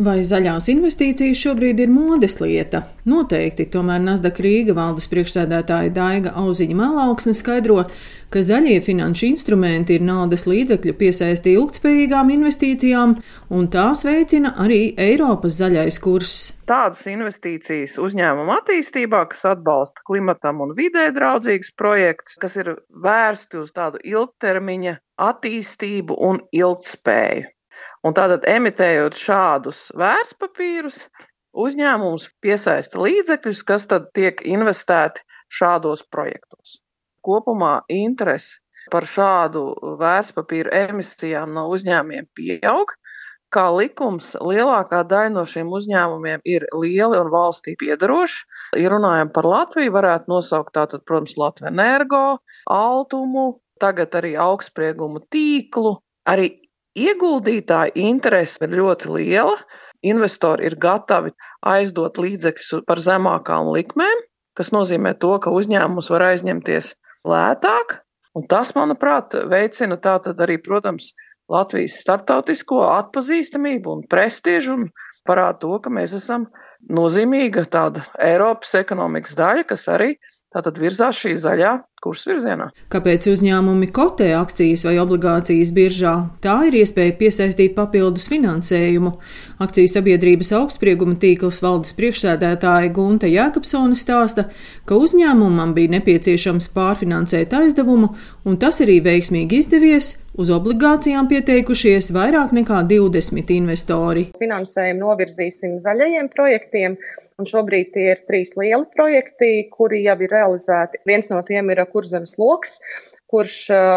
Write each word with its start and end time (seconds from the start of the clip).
Vai 0.00 0.22
zaļās 0.24 0.70
investīcijas 0.72 1.36
šobrīd 1.42 1.80
ir 1.84 1.90
modes 1.92 2.38
lieta? 2.40 2.78
Noteikti, 3.10 3.66
tomēr 3.68 3.98
Nasdaq 4.00 4.38
Rīga 4.40 4.72
valdes 4.78 5.10
priekšstādātāja 5.12 5.90
Daiga 5.92 6.32
Auziņa 6.40 6.76
Melauksne 6.78 7.34
skaidro, 7.36 7.82
ka 8.32 8.40
zaļie 8.46 8.78
finanšu 8.86 9.26
instrumenti 9.28 9.98
ir 9.98 10.06
naudas 10.06 10.46
līdzekļu 10.48 10.94
piesaisti 11.02 11.52
ilgtspējīgām 11.58 12.32
investīcijām, 12.38 13.14
un 13.52 13.68
tās 13.76 14.06
veicina 14.08 14.54
arī 14.64 14.80
Eiropas 14.96 15.60
zaļais 15.60 16.00
kurs. 16.00 16.38
Tādas 16.70 17.04
investīcijas 17.12 17.98
uzņēmuma 18.00 18.62
attīstībā, 18.62 19.26
kas 19.34 19.44
atbalsta 19.52 20.06
klimatam 20.08 20.64
un 20.64 20.72
vidē 20.80 21.10
draudzīgus 21.12 21.74
projektus, 21.76 22.40
kas 22.40 22.56
ir 22.62 22.76
vērsti 22.88 23.60
uz 23.66 23.76
tādu 23.76 24.00
ilgtermiņa 24.00 24.96
attīstību 25.28 26.22
un 26.30 26.40
ilgtspēju. 26.56 27.50
Un 28.06 28.16
tātad 28.16 28.46
emitējot 28.48 29.18
šādus 29.20 29.80
vērtspapīrus, 30.00 31.02
uzņēmums 31.52 32.30
piesaista 32.40 33.00
līdzekļus, 33.02 33.62
kas 33.68 33.84
tad 33.90 34.08
tiek 34.16 34.40
investēti 34.46 35.24
šādos 35.52 36.06
projektos. 36.08 36.78
Kopumā 37.20 37.80
interese 37.92 38.60
par 38.92 39.04
šādu 39.04 39.64
vērtspapīru 40.00 40.72
emisijām 40.86 41.52
no 41.52 41.66
uzņēmumiem 41.74 42.30
pieaug. 42.38 42.94
Kā 43.50 43.66
likums, 43.74 44.30
lielākā 44.38 45.02
daļa 45.10 45.32
no 45.34 45.42
šiem 45.52 45.72
uzņēmumiem 45.74 46.44
ir 46.46 46.68
lieli 46.70 47.18
un 47.18 47.32
valstī 47.32 47.74
piedaroši. 47.76 48.44
Ja 48.78 48.92
runājam 48.94 49.32
par 49.34 49.48
Latviju, 49.50 49.92
varētu 49.96 50.30
nosaukt 50.30 50.72
tātad, 50.78 51.02
protams, 51.04 51.34
Latviju 51.36 51.72
energo, 51.72 52.22
altumu, 52.70 53.58
tagad 53.82 54.14
arī 54.14 54.36
augstspriegumu 54.38 55.24
tīklu, 55.34 55.96
arī 56.30 56.52
Ieguldītāju 56.98 57.94
interese 57.94 58.64
ir 58.66 58.74
ļoti 58.80 59.12
liela. 59.14 59.56
Investori 60.02 60.66
ir 60.66 60.78
gatavi 60.80 61.30
aizdot 61.66 62.18
līdzekļus 62.18 62.86
par 62.88 63.02
zemākām 63.04 63.68
likmēm, 63.74 64.22
kas 64.56 64.72
nozīmē 64.72 65.12
to, 65.20 65.34
ka 65.44 65.52
uzņēmums 65.52 66.08
var 66.10 66.24
aizņemties 66.30 66.94
lētāk. 67.28 68.00
Un 68.34 68.46
tas, 68.50 68.72
manuprāt, 68.76 69.34
veicina 69.50 69.98
tātad 70.00 70.40
arī, 70.40 70.56
protams, 70.62 71.12
Latvijas 71.50 71.98
starptautisko 72.00 72.80
atpazīstamību 72.86 73.96
un 73.96 74.02
prestižu 74.10 74.76
un 74.76 74.84
parāda 75.26 75.58
to, 75.64 75.72
ka 75.82 75.90
mēs 75.90 76.14
esam 76.14 76.46
nozīmīga 76.88 77.66
tāda 77.70 78.04
Eiropas 78.22 78.76
ekonomikas 78.78 79.34
daļa, 79.38 79.66
kas 79.72 79.88
arī 79.90 80.14
tātad 80.50 80.78
virzās 80.82 81.18
šī 81.20 81.36
zaļā 81.40 81.76
kursa 82.00 82.30
virzienā. 82.30 82.68
Kāpēc 82.92 83.28
uzņēmumi 83.30 83.90
kotē 83.94 84.30
akcijas 84.38 84.84
vai 84.88 84.96
obligācijas 85.02 85.72
biržā? 85.76 86.14
Tā 86.44 86.56
ir 86.68 86.78
iespēja 86.80 87.16
piesaistīt 87.18 87.76
papildus 87.76 88.28
finansējumu. 88.32 89.12
Akciju 89.60 89.92
sabiedrības 89.92 90.52
augstsprieguma 90.56 91.18
tīkls 91.20 91.60
valdes 91.64 91.92
priekšsēdētāja 91.98 92.92
Gunta 92.96 93.30
Jēkabsone 93.30 93.98
stāsta, 94.00 94.48
ka 94.88 94.98
uzņēmumam 95.00 95.76
bija 95.76 95.96
nepieciešams 95.98 96.70
pārfinansēt 96.76 97.54
aizdevumu, 97.60 98.14
un 98.48 98.60
tas 98.60 98.80
arī 98.84 99.00
veiksmīgi 99.04 99.60
izdevies. 99.64 100.14
Uz 100.40 100.48
obligācijām 100.54 101.26
pieteikušies 101.28 102.06
vairāk 102.16 102.54
nekā 102.56 102.78
20 102.88 103.50
investori. 103.52 104.22
Finansējumu 104.40 105.02
novirzīsim 105.02 105.74
zaļajiem 105.82 106.30
projektiem, 106.32 106.94
un 107.36 107.48
šobrīd 107.50 107.90
tie 107.92 108.06
ir 108.14 108.22
trīs 108.24 108.54
lieli 108.56 108.86
projekti, 108.94 109.50
kuri 109.74 110.00
jau 110.06 110.16
ir 110.24 110.32
realizēti. 110.32 111.02
Viens 111.10 111.28
no 111.28 111.42
tiem 111.44 111.68
ir 111.74 111.82
kurzemes 111.92 112.38
loks, 112.40 112.78
kurš 113.30 113.56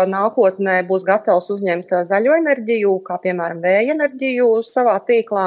nākotnē 0.10 0.80
būs 0.90 1.06
gatavs 1.08 1.50
uzņemt 1.56 1.94
zaļo 2.10 2.36
enerģiju, 2.38 2.94
kā 3.08 3.18
piemēram 3.24 3.64
vēja 3.64 3.96
enerģiju 3.96 4.50
savā 4.68 4.96
tīklā. 5.08 5.46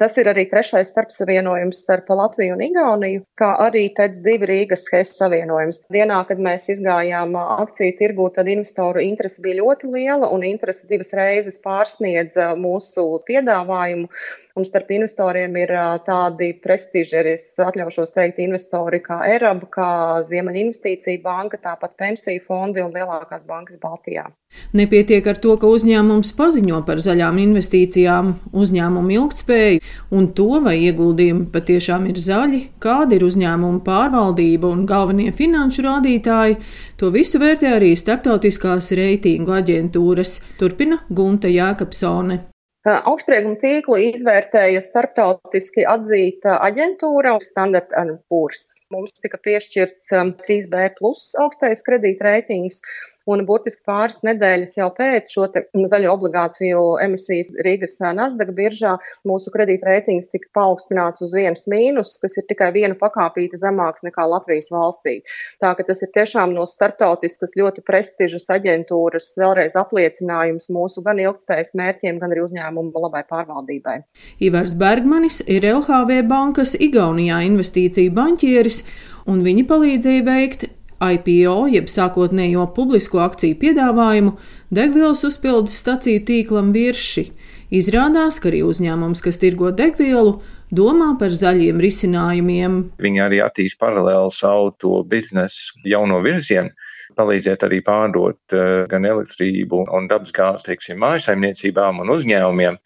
Tas 0.00 0.16
ir 0.18 0.30
arī 0.32 0.48
trešais 0.50 0.90
starpsavienojums 0.92 1.82
starp 1.84 2.10
Latviju 2.18 2.56
un 2.56 2.64
Igauniju, 2.66 3.22
kā 3.38 3.52
arī 3.68 3.84
TEDS 3.94 4.22
divi 4.24 4.48
Rīgas 4.50 4.88
HES 4.90 5.14
savienojums. 5.20 5.84
Dienā, 5.94 6.18
kad 6.28 6.42
mēs 6.42 6.68
izgājām 6.74 7.36
akciju 7.38 7.94
tirgū, 8.00 8.28
tad 8.34 8.50
investoru 8.50 9.04
interese 9.04 9.42
bija 9.44 9.60
ļoti 9.62 9.92
liela 9.94 10.30
un 10.34 10.44
interese 10.48 10.88
divas 10.90 11.14
reizes 11.16 11.60
pārsniedza 11.64 12.52
mūsu 12.58 13.06
piedāvājumu. 13.28 14.10
Un 14.58 14.66
starp 14.66 14.88
investoriem 14.90 15.54
ir 15.60 15.70
tādi 16.02 16.48
prestiži, 16.58 17.14
arī 17.20 17.36
es 17.36 17.44
atļaušos 17.62 18.10
teikt, 18.16 18.40
investori 18.42 18.98
kā 19.04 19.20
ERAB, 19.30 19.68
kā 19.70 19.90
Ziemeļa 20.26 20.64
investīcija 20.64 21.22
banka, 21.22 21.60
tāpat 21.62 21.94
pensiju 22.00 22.42
fondi 22.42 22.82
un 22.82 22.90
lielākās 23.28 23.44
bankas 23.46 23.78
Baltijā. 23.80 24.24
Nepietiek 24.72 25.26
ar 25.26 25.38
to, 25.38 25.56
ka 25.60 25.66
uzņēmums 25.68 26.32
paziņo 26.36 26.84
par 26.86 26.98
zaļām 26.98 27.38
investīcijām, 27.38 28.34
uzņēmumu 28.52 29.12
ilgtspēju 29.12 29.80
un 30.10 30.32
to, 30.32 30.60
vai 30.64 30.78
ieguldījumi 30.88 31.50
patiešām 31.52 32.08
ir 32.08 32.16
zaļi, 32.18 32.60
kāda 32.80 33.16
ir 33.16 33.24
uzņēmuma 33.24 33.84
pārvaldība 33.84 34.68
un 34.68 34.86
galvenie 34.86 35.32
finanšu 35.32 35.84
rādītāji. 35.84 36.60
To 36.98 37.10
visu 37.10 37.38
vērtē 37.38 37.76
arī 37.76 37.94
starptautiskās 37.96 38.92
reitingu 38.92 39.52
aģentūras, 39.52 40.40
turpina 40.58 41.02
Gunta 41.10 41.48
Jākapsone. 41.48 42.48
Augstsprieguma 42.88 43.58
tīklu 43.60 43.98
izvērtēja 44.00 44.80
starptautiski 44.80 45.84
atzīta 45.84 46.56
aģentūra 46.64 47.34
Standard 47.44 47.92
Poor's. 48.30 48.64
Mums 48.94 49.18
tika 49.20 49.36
piešķirts 49.44 50.12
3B 50.46 50.84
plus 50.96 51.34
augstais 51.42 51.82
kredītreitings, 51.84 52.80
un 53.28 53.44
burtiski 53.48 53.84
pāris 53.88 54.20
nedēļas 54.26 54.76
jau 54.78 54.88
pēc 54.96 55.30
šo 55.32 55.46
zaļo 55.92 56.12
obligāciju 56.14 56.82
emisijas 57.04 57.52
Rīgas 57.64 57.98
Nasdaq 58.00 58.54
biržā 58.56 58.94
mūsu 59.28 59.52
kredītreitings 59.54 60.30
tika 60.32 60.50
paaugstināts 60.56 61.22
uz 61.26 61.34
vienas 61.36 61.66
mīnus, 61.70 62.14
kas 62.22 62.38
ir 62.40 62.46
tikai 62.48 62.70
viena 62.76 62.96
pakāpīta 62.98 63.60
zemāks 63.60 64.06
nekā 64.06 64.24
Latvijas 64.30 64.70
valstī. 64.72 65.18
Tā 65.62 65.74
ka 65.76 65.84
tas 65.88 66.02
ir 66.04 66.12
tiešām 66.14 66.54
no 66.56 66.64
starptautiskas 66.68 67.56
ļoti 67.58 67.84
prestižas 67.86 68.48
aģentūras 68.56 69.30
vēlreiz 69.40 69.76
apliecinājums 69.78 70.70
mūsu 70.74 71.04
gan 71.04 71.20
ilgspējas 71.22 71.74
mērķiem, 71.78 72.22
gan 72.22 72.32
arī 72.34 72.46
uzņēmumu 72.46 73.04
labai 73.04 73.24
pārvaldībai. 73.28 74.00
Ivars 74.44 74.74
Bergmanis 74.78 75.42
ir 75.46 75.68
LHV 75.68 76.22
bankas 76.30 76.74
Igaunijā 76.78 77.42
investīciju 77.48 78.14
banķieris, 78.16 78.82
un 79.28 79.44
viņi 79.44 79.68
palīdzēja 79.68 80.26
veikt 80.26 80.68
IPO, 80.98 81.68
jeb 81.70 81.86
sākotnējo 81.90 82.64
publisko 82.74 83.20
akciju 83.22 83.58
piedāvājumu, 83.60 84.34
degvielas 84.74 85.22
uzpildes 85.28 85.78
staciju 85.78 86.24
tīklam 86.26 86.72
virši. 86.74 87.28
Izrādās, 87.70 88.40
ka 88.42 88.50
arī 88.50 88.64
uzņēmums, 88.66 89.22
kas 89.22 89.38
tirgo 89.38 89.70
degvielu, 89.70 90.38
domā 90.70 91.14
par 91.20 91.34
zaļiem 91.34 91.80
risinājumiem. 91.82 92.78
Viņi 93.00 93.24
arī 93.24 93.42
attīst 93.44 93.80
paralēli 93.80 94.34
savu 94.34 94.72
to 94.80 95.02
biznesu 95.08 95.82
jauno 95.88 96.22
virzienu 96.24 96.74
palīdzēt 97.18 97.64
arī 97.66 97.80
pārdot 97.84 98.54
uh, 98.54 98.84
gan 98.90 99.06
elektrību 99.08 99.84
un 99.96 100.08
dabasgāzi, 100.10 100.66
teiksim, 100.68 101.00
mājasaimniecībām 101.02 102.02
un 102.04 102.12
uzņēmumiem, 102.14 102.78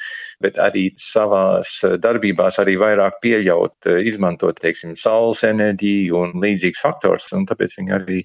bet 0.42 0.58
arī 0.62 0.88
savās 0.98 1.74
eh, 1.86 1.98
darbībās 2.02 2.58
arī 2.62 2.78
vairāk 2.80 3.20
pieļaut, 3.24 3.76
uh, 3.90 4.00
izmantot, 4.08 4.58
teiksim, 4.62 4.96
saules 4.98 5.44
enerģiju 5.46 6.18
un 6.22 6.34
līdzīgs 6.42 6.82
faktors, 6.82 7.28
un 7.36 7.46
tāpēc 7.50 7.76
viņi 7.78 7.96
arī 7.98 8.22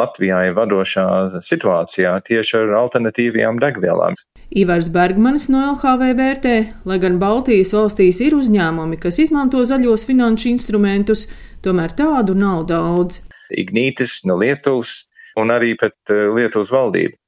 Latvijā 0.00 0.40
ir 0.48 0.56
vadošā 0.56 1.06
situācijā 1.44 2.14
tieši 2.26 2.56
ar 2.62 2.74
alternatīvajām 2.80 3.60
degvielām. 3.62 4.16
Ivars 4.50 4.88
Bergmanis 4.90 5.46
no 5.52 5.62
LHV 5.74 6.10
vērtē, 6.18 6.56
lai 6.88 6.98
gan 7.02 7.20
Baltijas 7.22 7.74
valstīs 7.76 8.18
ir 8.24 8.34
uzņēmumi, 8.38 8.98
kas 9.02 9.20
izmanto 9.22 9.62
zaļos 9.62 10.06
finanšu 10.08 10.50
instrumentus, 10.50 11.28
tomēr 11.62 11.94
tādu 11.94 12.34
nav 12.38 12.66
daudz. 12.70 13.22
Ignītis 13.50 14.20
no 14.26 14.40
Lietuvas, 14.40 14.96
un 15.38 15.54
arī 15.54 15.76
pat 15.78 15.96
eh, 16.10 16.26
Lietuvas 16.34 16.72
valdība 16.74 17.20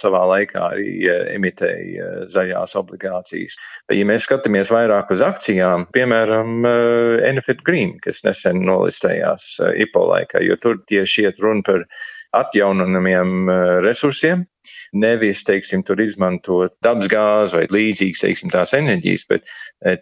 savā 0.00 0.22
laikā 0.32 0.62
arī 0.72 0.92
emitēja 1.34 2.26
zaļās 2.32 2.76
obligācijas. 2.80 3.56
Bet, 3.88 3.98
ja 4.00 4.06
mēs 4.08 4.26
skatāmies 4.28 4.72
vairāk 4.72 5.12
uz 5.14 5.24
akcijām, 5.24 5.88
piemēram, 5.94 6.62
Enefit 7.28 7.64
Green, 7.66 7.96
kas 8.04 8.24
nesen 8.26 8.62
nolistējās 8.68 9.58
IPO 9.86 10.06
laikā, 10.12 10.44
jo 10.46 10.56
tur 10.62 10.80
tieši 10.88 11.28
iet 11.28 11.42
runa 11.44 11.66
par 11.66 11.84
atjaunamiem 12.36 13.48
resursiem, 13.84 14.44
nevis, 14.92 15.44
teiksim, 15.48 15.82
tur 15.86 16.00
izmantot 16.04 16.74
dabasgāzi 16.84 17.56
vai 17.56 17.64
līdzīgas, 17.72 18.24
teiksim, 18.24 18.52
tās 18.52 18.74
enerģijas, 18.76 19.24
bet 19.30 19.48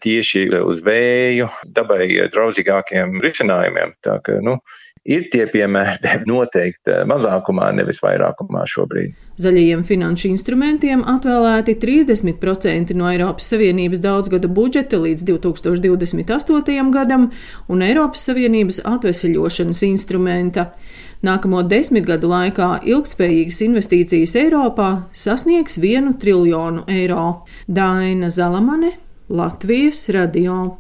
tieši 0.03 0.49
uz 0.59 0.83
vēju, 0.87 1.49
dabai 1.77 2.09
draudzīgākiem 2.35 3.21
risinājumiem. 3.25 3.95
Tā 4.07 4.19
ka, 4.27 4.41
nu, 4.43 4.59
ir 5.07 5.29
tie 5.33 5.47
piemēri, 5.51 6.19
noteikti 6.31 6.93
eh, 6.93 7.05
mazākumā, 7.09 7.71
nevis 7.77 8.03
vairākumā 8.05 8.65
šobrīd. 8.71 9.15
Zaļajiem 9.41 9.83
finanšu 9.85 10.31
instrumentiem 10.31 11.03
atvēlēti 11.07 11.77
30% 11.83 12.95
no 12.97 13.09
Eiropas 13.11 13.51
Savienības 13.53 14.01
daudzgada 14.05 14.49
budžeta 14.49 15.01
līdz 15.03 15.27
2028. 15.29 16.93
gadam 16.95 17.29
un 17.69 17.85
Eiropas 17.85 18.25
Savienības 18.31 18.81
atveseļošanas 18.89 19.83
instrumenta. 19.91 20.71
Nākamo 21.27 21.63
desmit 21.65 22.05
gadu 22.09 22.29
laikā 22.31 22.71
ilgspējīgas 22.87 23.63
investīcijas 23.67 24.37
Eiropā 24.41 24.91
sasniegs 25.17 25.81
vienu 25.81 26.15
triljonu 26.21 26.85
eiro. 26.93 27.47
Daina 27.67 28.31
Zalamane, 28.31 28.93
Latvijas 29.29 30.07
radio. 30.15 30.77